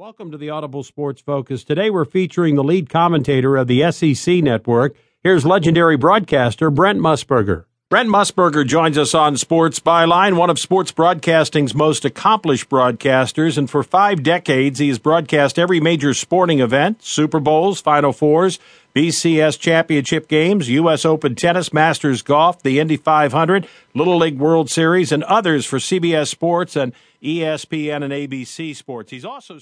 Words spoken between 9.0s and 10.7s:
on Sports Byline, one of